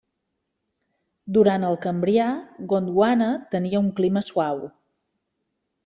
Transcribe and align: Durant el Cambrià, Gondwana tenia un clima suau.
Durant 1.35 1.67
el 1.67 1.77
Cambrià, 1.85 2.31
Gondwana 2.73 3.29
tenia 3.55 3.87
un 3.87 3.93
clima 4.01 4.29
suau. 4.33 4.67